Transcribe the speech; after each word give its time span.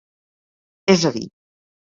És 0.95 1.05
a 1.11 1.13
dir: 1.19 1.25